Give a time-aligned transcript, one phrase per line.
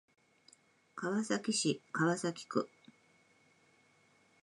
[0.95, 2.67] 川崎市川崎区